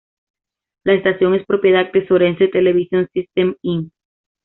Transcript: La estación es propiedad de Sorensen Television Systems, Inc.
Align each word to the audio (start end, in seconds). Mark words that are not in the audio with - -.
La 0.83 0.93
estación 0.93 1.35
es 1.35 1.45
propiedad 1.45 1.91
de 1.91 2.07
Sorensen 2.07 2.49
Television 2.49 3.07
Systems, 3.13 3.55
Inc. 3.61 3.91